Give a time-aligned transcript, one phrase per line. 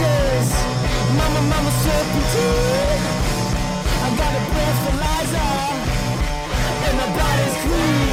[0.00, 3.02] Mama, mama, serpentine.
[4.02, 4.42] I got a.
[6.86, 8.10] And my body's clean.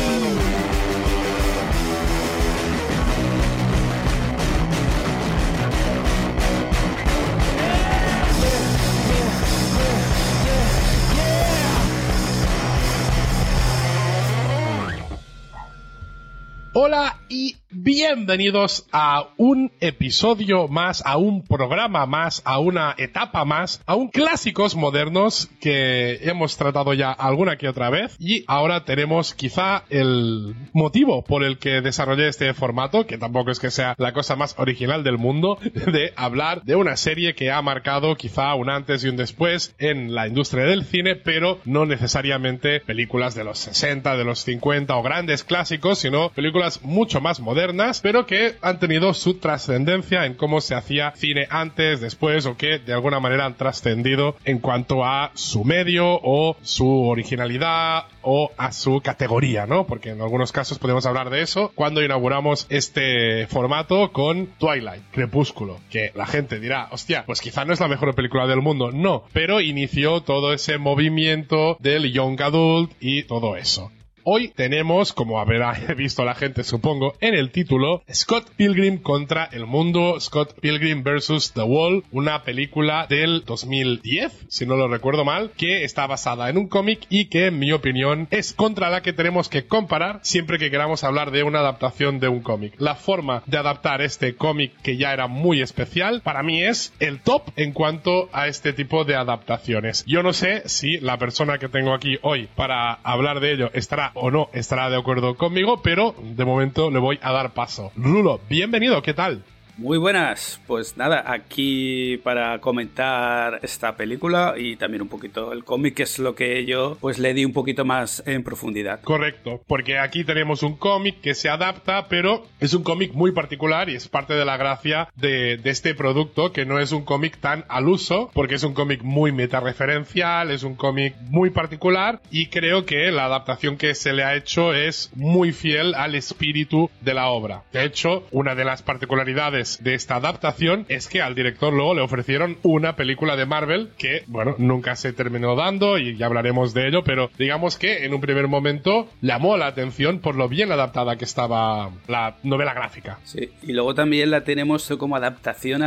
[16.74, 23.82] Hola y bienvenidos a un episodio más, a un programa más, a una etapa más,
[23.86, 28.16] a un clásicos modernos que hemos tratado ya alguna que otra vez.
[28.20, 33.60] Y ahora tenemos quizá el motivo por el que desarrollé este formato, que tampoco es
[33.60, 37.62] que sea la cosa más original del mundo, de hablar de una serie que ha
[37.62, 42.80] marcado quizá un antes y un después en la industria del cine, pero no necesariamente
[42.80, 48.02] películas de los 60, de los 50 o grandes clásicos, sino películas mucho más modernas,
[48.02, 52.80] pero que han tenido su trascendencia en cómo se hacía cine antes, después o que
[52.80, 58.72] de alguna manera han trascendido en cuanto a su medio o su originalidad o a
[58.72, 59.86] su categoría, ¿no?
[59.86, 65.80] Porque en algunos casos podemos hablar de eso cuando inauguramos este formato con Twilight, Crepúsculo,
[65.90, 69.24] que la gente dirá, hostia, pues quizá no es la mejor película del mundo, no,
[69.34, 73.92] pero inició todo ese movimiento del young adult y todo eso.
[74.30, 79.66] Hoy tenemos, como habrá visto la gente supongo, en el título, Scott Pilgrim contra el
[79.66, 81.54] mundo, Scott Pilgrim vs.
[81.54, 86.58] The Wall, una película del 2010, si no lo recuerdo mal, que está basada en
[86.58, 90.60] un cómic y que en mi opinión es contra la que tenemos que comparar siempre
[90.60, 92.74] que queramos hablar de una adaptación de un cómic.
[92.80, 97.22] La forma de adaptar este cómic que ya era muy especial, para mí es el
[97.22, 100.04] top en cuanto a este tipo de adaptaciones.
[100.06, 104.12] Yo no sé si la persona que tengo aquí hoy para hablar de ello estará
[104.20, 107.92] o no estará de acuerdo conmigo, pero de momento le voy a dar paso.
[107.96, 109.44] Rulo, bienvenido, ¿qué tal?
[109.78, 115.94] Muy buenas, pues nada, aquí para comentar esta película y también un poquito el cómic,
[115.94, 119.02] que es lo que yo pues le di un poquito más en profundidad.
[119.02, 123.88] Correcto, porque aquí tenemos un cómic que se adapta, pero es un cómic muy particular
[123.88, 127.64] y es parte de la gracia de, este producto, que no es un cómic tan
[127.70, 132.88] al uso, porque es un cómic muy metareferencial, es un cómic muy particular y creo
[132.88, 137.28] que la adaptación que se le ha hecho es muy fiel al espíritu de la
[137.28, 137.62] obra.
[137.72, 142.02] De hecho, una de las particularidades de esta adaptación es que al director luego le
[142.02, 146.88] ofrecieron una película de Marvel que, bueno, nunca se terminó dando y ya hablaremos de
[146.88, 151.18] ello, pero digamos que en un primer momento llamó la atención por lo bien adaptada
[151.18, 153.20] que estaba la novela gráfica.
[153.24, 155.84] Sí, y luego también la tenemos como adaptación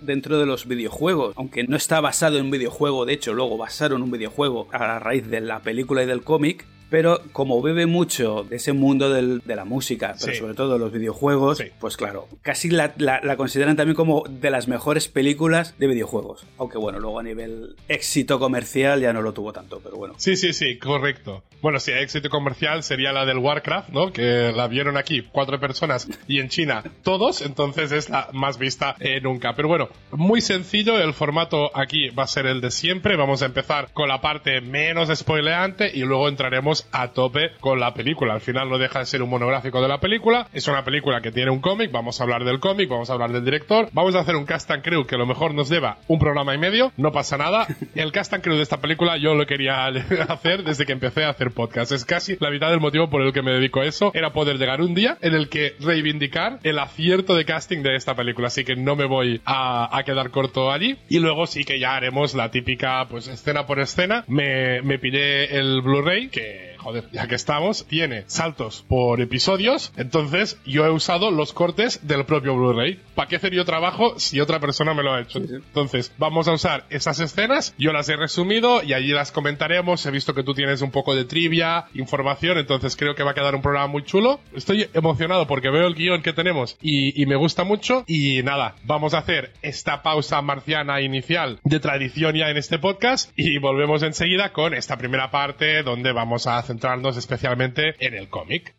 [0.00, 4.02] dentro de los videojuegos, aunque no está basado en un videojuego, de hecho luego basaron
[4.02, 8.56] un videojuego a raíz de la película y del cómic, pero como bebe mucho de
[8.56, 10.38] ese mundo del- de la música, pero Sí.
[10.38, 11.64] sobre todo de los videojuegos, Sí.
[11.80, 16.46] pues claro, casi la, la- la consideran también como de las mejores películas de videojuegos.
[16.58, 20.14] Aunque bueno, luego a nivel éxito comercial ya no lo tuvo tanto, pero bueno.
[20.18, 21.42] Sí, sí, sí, correcto.
[21.62, 24.12] Bueno, si éxito comercial sería la del Warcraft, ¿no?
[24.12, 28.94] Que la vieron aquí cuatro personas y en China todos, entonces es la más vista
[29.00, 29.54] eh, nunca.
[29.54, 33.16] Pero bueno, muy sencillo, el formato aquí va a ser el de siempre.
[33.16, 37.94] Vamos a empezar con la parte menos spoileante y luego entraremos a tope con la
[37.94, 38.34] película.
[38.34, 40.48] Al final no deja de ser un monográfico de la película.
[40.52, 43.32] Es una película que tiene un cómic, vamos a hablar del cómic, vamos a hablar
[43.32, 45.98] del director, vamos a hacer un cast and crew que a lo mejor nos lleva
[46.08, 47.66] un programa y medio, no pasa nada.
[47.94, 49.86] El cast and crew de esta película yo lo quería
[50.28, 51.92] hacer desde que empecé a hacer podcast.
[51.92, 54.58] Es casi la mitad del motivo por el que me dedico a eso, era poder
[54.58, 58.48] llegar un día en el que reivindicar el acierto de casting de esta película.
[58.48, 60.96] Así que no me voy a, a quedar corto allí.
[61.08, 64.24] Y luego sí que ya haremos la típica, pues escena por escena.
[64.28, 70.58] Me, me pillé el Blu-ray, que joder, ya que estamos, tiene saltos por episodios, entonces
[70.64, 73.00] yo he usado los cortes del propio Blu-ray.
[73.14, 75.38] ¿Para qué hacer yo trabajo si otra persona me lo ha hecho?
[75.38, 80.04] Entonces, vamos a usar esas escenas, yo las he resumido y allí las comentaremos.
[80.06, 83.34] He visto que tú tienes un poco de trivia, información, entonces creo que va a
[83.34, 84.40] quedar un programa muy chulo.
[84.54, 88.04] Estoy emocionado porque veo el guion que tenemos y, y me gusta mucho.
[88.06, 93.30] Y nada, vamos a hacer esta pausa marciana inicial de tradición ya en este podcast
[93.36, 98.74] y volvemos enseguida con esta primera parte donde vamos a centrarnos especialmente en el cómic.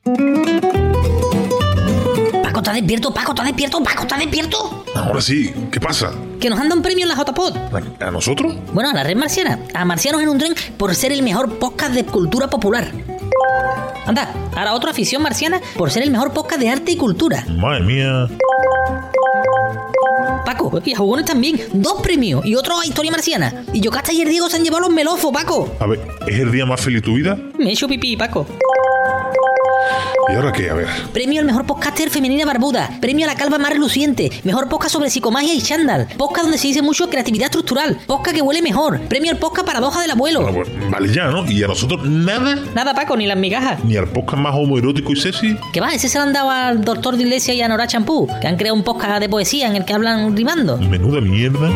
[2.44, 3.11] Paco, ¿estás despierto?
[3.11, 3.83] Paco, ¿estás despierto?
[3.83, 4.85] Paco, ¿estás despierto?
[4.94, 6.13] Ahora sí, ¿qué pasa?
[6.39, 7.57] Que nos han dado un premio en la JPod.
[7.99, 8.53] ¿A nosotros?
[8.71, 9.59] Bueno, a la red marciana.
[9.73, 12.91] A Marcianos en un tren por ser el mejor podcast de cultura popular.
[14.05, 17.45] Anda, ahora otra afición marciana por ser el mejor podcast de arte y cultura.
[17.50, 18.27] Madre mía.
[20.47, 21.59] Paco, y a jugones también.
[21.73, 23.65] Dos premios y otro a historia marciana.
[23.73, 25.75] Y Yocasta y el Diego se han llevado los melofos, Paco.
[25.77, 27.38] A ver, ¿es el día más feliz de tu vida?
[27.59, 28.47] Me he hecho pipí, Paco.
[30.29, 30.69] ¿Y ahora qué?
[30.69, 30.88] A ver.
[31.13, 32.89] Premio al mejor podcaster femenina barbuda.
[33.00, 34.29] Premio a la calva más reluciente.
[34.44, 36.07] Mejor podcast sobre psicomagia y chándal.
[36.18, 37.97] Podcast donde se dice mucho creatividad estructural.
[38.06, 39.00] Podcast que huele mejor.
[39.01, 40.41] Premio al podcast paradoja del abuelo.
[40.41, 41.50] Bueno, pues, vale ya, ¿no?
[41.50, 42.56] ¿Y a nosotros nada?
[42.75, 43.83] Nada, Paco, ni las migajas.
[43.85, 45.57] ¿Ni al podcast más homoerótico y sexy?
[45.71, 45.94] ¿Qué va?
[45.94, 48.57] Ese se lo han dado al doctor de Iglesia y a Nora Champú, que han
[48.57, 50.77] creado un podcast de poesía en el que hablan rimando.
[50.77, 51.69] Menuda mierda.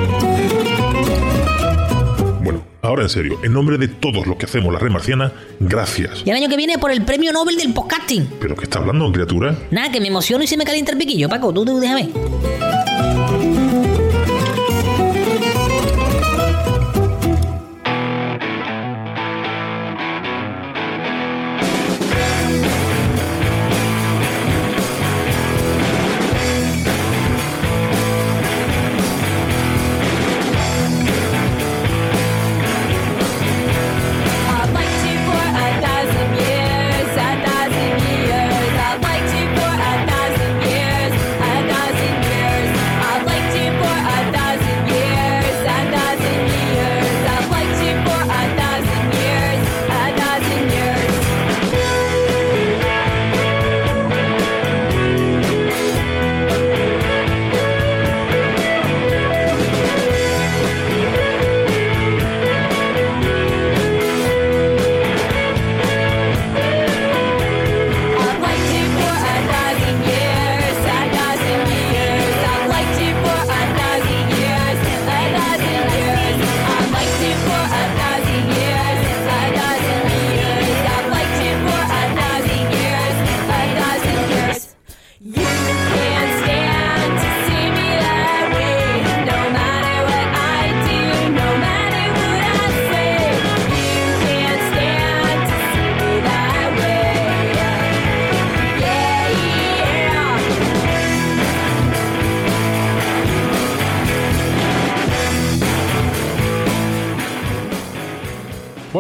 [2.83, 6.23] Ahora en serio, en nombre de todos los que hacemos la red marciana, gracias.
[6.25, 8.27] Y el año que viene por el premio Nobel del podcasting.
[8.39, 9.55] ¿Pero qué está hablando, criatura?
[9.69, 11.53] Nada, que me emociono y se me calienta el piquillo, Paco.
[11.53, 12.09] Tú, tú déjame.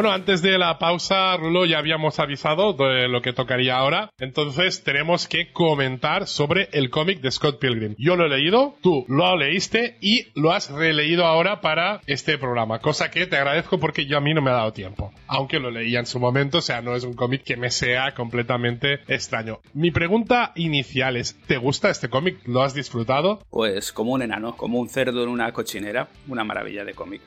[0.01, 4.09] Bueno, antes de la pausa, Rulo, ya habíamos avisado de lo que tocaría ahora.
[4.17, 7.93] Entonces tenemos que comentar sobre el cómic de Scott Pilgrim.
[7.99, 12.79] Yo lo he leído, tú lo leíste y lo has releído ahora para este programa.
[12.79, 15.13] Cosa que te agradezco porque yo a mí no me ha dado tiempo.
[15.27, 18.15] Aunque lo leía en su momento, o sea, no es un cómic que me sea
[18.15, 19.59] completamente extraño.
[19.75, 22.39] Mi pregunta inicial es, ¿te gusta este cómic?
[22.47, 23.43] ¿Lo has disfrutado?
[23.51, 26.07] Pues como un enano, como un cerdo en una cochinera.
[26.27, 27.21] Una maravilla de cómic.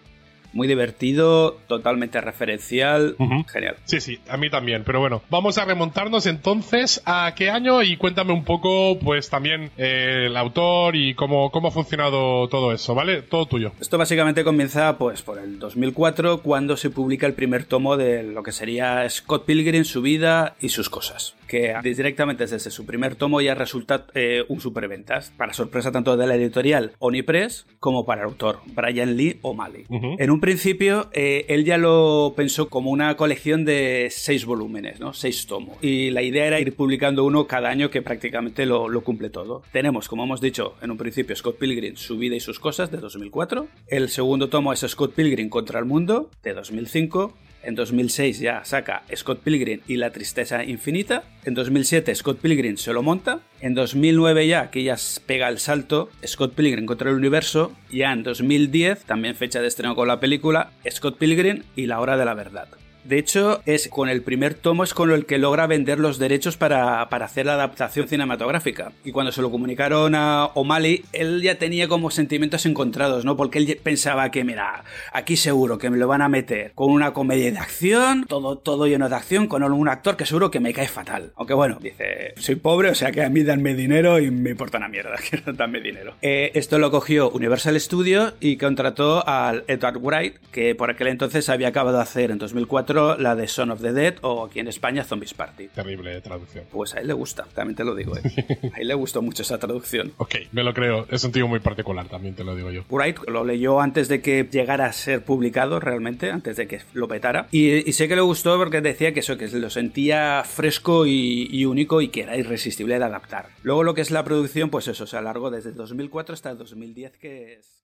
[0.55, 3.17] Muy divertido, totalmente referencial.
[3.53, 3.77] Genial.
[3.85, 7.97] Sí, sí, a mí también, pero bueno, vamos a remontarnos entonces a qué año y
[7.97, 12.95] cuéntame un poco, pues también eh, el autor y cómo, cómo ha funcionado todo eso,
[12.95, 13.23] ¿vale?
[13.23, 13.73] Todo tuyo.
[13.81, 18.43] Esto básicamente comienza pues por el 2004 cuando se publica el primer tomo de lo
[18.43, 21.35] que sería Scott Pilgrim, su vida y sus cosas.
[21.55, 26.27] Que directamente desde su primer tomo ya resulta eh, un superventas, para sorpresa tanto de
[26.27, 29.87] la editorial Onipress como para el autor Brian Lee O'Malley.
[30.19, 35.13] En un principio eh, él ya lo pensó como una colección de seis volúmenes, ¿no?
[35.13, 35.77] Seis tomos.
[35.81, 39.63] Y la idea era ir publicando uno cada año que prácticamente lo, lo cumple todo.
[39.71, 42.99] Tenemos, como hemos dicho en un principio, Scott Pilgrim, su vida y sus cosas de
[42.99, 43.69] 2004.
[43.87, 47.33] El segundo tomo es Scott Pilgrim contra el mundo de 2005.
[47.65, 51.25] En 2006 ya saca Scott Pilgrim y la tristeza infinita.
[51.45, 53.41] En 2007 Scott Pilgrim se lo monta.
[53.61, 57.73] En 2009 ya, que ya pega el salto, Scott Pilgrim contra el universo.
[57.91, 62.17] Ya en 2010, también fecha de estreno con la película, Scott Pilgrim y la hora
[62.17, 62.69] de la verdad.
[63.05, 66.57] De hecho, es con el primer tomo es con el que logra vender los derechos
[66.57, 68.93] para, para hacer la adaptación cinematográfica.
[69.05, 73.37] Y cuando se lo comunicaron a O'Malley, él ya tenía como sentimientos encontrados, ¿no?
[73.37, 77.13] Porque él pensaba que, mira, aquí seguro que me lo van a meter con una
[77.13, 80.73] comedia de acción, todo, todo lleno de acción, con un actor que seguro que me
[80.73, 81.33] cae fatal.
[81.37, 84.79] Aunque bueno, dice, soy pobre, o sea que a mí danme dinero y me importa
[84.79, 86.15] una mierda, que danme dinero.
[86.23, 91.49] Eh, esto lo cogió Universal Studios y contrató al Edward Wright, que por aquel entonces
[91.49, 94.69] había acabado de hacer en 2004 la de Son of the Dead o aquí en
[94.69, 95.69] España Zombies Party.
[95.69, 96.65] Terrible traducción.
[96.71, 98.17] Pues a él le gusta, también te lo digo.
[98.17, 98.23] ¿eh?
[98.75, 100.13] A él le gustó mucho esa traducción.
[100.17, 101.07] Ok, me lo creo.
[101.11, 102.85] Es un tío muy particular, también te lo digo yo.
[102.91, 107.09] Wright lo leyó antes de que llegara a ser publicado realmente, antes de que lo
[107.09, 107.49] petara.
[107.51, 111.49] Y, y sé que le gustó porque decía que eso, que lo sentía fresco y,
[111.51, 113.49] y único y que era irresistible de adaptar.
[113.63, 117.55] Luego lo que es la producción, pues eso, se alargó desde 2004 hasta 2010, que
[117.55, 117.84] es...